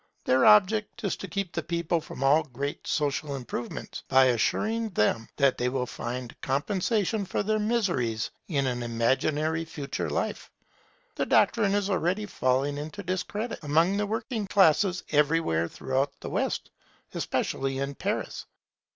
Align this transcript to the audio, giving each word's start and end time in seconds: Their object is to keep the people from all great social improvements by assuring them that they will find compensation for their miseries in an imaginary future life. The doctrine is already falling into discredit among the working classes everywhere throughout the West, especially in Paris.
Their 0.25 0.47
object 0.47 1.03
is 1.03 1.15
to 1.17 1.27
keep 1.27 1.51
the 1.53 1.61
people 1.61 2.01
from 2.01 2.23
all 2.23 2.41
great 2.41 2.87
social 2.87 3.35
improvements 3.35 4.01
by 4.07 4.25
assuring 4.25 4.89
them 4.89 5.29
that 5.37 5.59
they 5.59 5.69
will 5.69 5.85
find 5.85 6.35
compensation 6.41 7.23
for 7.23 7.43
their 7.43 7.59
miseries 7.59 8.31
in 8.47 8.65
an 8.65 8.81
imaginary 8.81 9.63
future 9.63 10.09
life. 10.09 10.49
The 11.13 11.27
doctrine 11.27 11.75
is 11.75 11.87
already 11.91 12.25
falling 12.25 12.79
into 12.79 13.03
discredit 13.03 13.59
among 13.63 13.97
the 13.97 14.07
working 14.07 14.47
classes 14.47 15.03
everywhere 15.11 15.67
throughout 15.67 16.11
the 16.19 16.31
West, 16.31 16.71
especially 17.13 17.77
in 17.77 17.93
Paris. 17.93 18.47